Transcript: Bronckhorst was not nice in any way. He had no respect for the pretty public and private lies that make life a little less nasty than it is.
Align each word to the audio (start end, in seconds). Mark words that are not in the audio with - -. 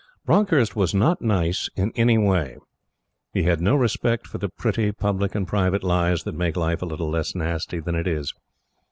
Bronckhorst 0.25 0.75
was 0.75 0.95
not 0.95 1.21
nice 1.21 1.69
in 1.75 1.91
any 1.95 2.17
way. 2.17 2.57
He 3.35 3.43
had 3.43 3.61
no 3.61 3.75
respect 3.75 4.25
for 4.25 4.39
the 4.39 4.49
pretty 4.49 4.91
public 4.91 5.35
and 5.35 5.47
private 5.47 5.83
lies 5.83 6.23
that 6.23 6.33
make 6.33 6.57
life 6.57 6.81
a 6.81 6.87
little 6.87 7.11
less 7.11 7.35
nasty 7.35 7.79
than 7.79 7.93
it 7.93 8.07
is. 8.07 8.33